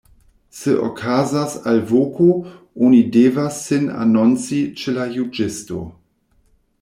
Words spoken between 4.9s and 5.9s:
la juĝisto.